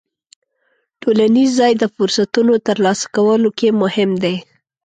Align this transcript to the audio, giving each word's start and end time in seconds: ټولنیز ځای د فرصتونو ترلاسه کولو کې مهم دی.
ټولنیز 1.01 1.49
ځای 1.59 1.73
د 1.77 1.83
فرصتونو 1.95 2.53
ترلاسه 2.67 3.05
کولو 3.15 3.49
کې 3.57 3.67
مهم 3.81 4.11
دی. 4.23 4.35